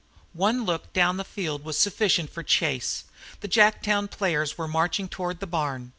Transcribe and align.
One 0.33 0.63
look 0.65 0.93
down 0.93 1.17
the 1.17 1.23
field 1.23 1.63
was 1.63 1.77
sufficient 1.77 2.31
for 2.31 2.41
Chase. 2.41 3.03
The 3.41 3.47
Jacktown 3.47 4.09
players 4.09 4.57
were 4.57 4.67
marching 4.67 5.07
toward 5.07 5.39
the 5.39 5.45
barn. 5.45 5.89